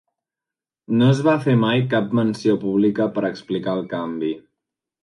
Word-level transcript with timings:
No 1.01 1.09
es 1.15 1.21
va 1.27 1.35
fer 1.45 1.55
mai 1.65 1.85
cap 1.93 2.17
menció 2.21 2.59
pública 2.67 3.11
per 3.19 3.27
explicar 3.33 3.79
el 3.83 3.89
canvi. 3.97 4.35